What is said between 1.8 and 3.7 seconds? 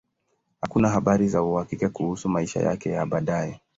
kuhusu maisha yake ya baadaye.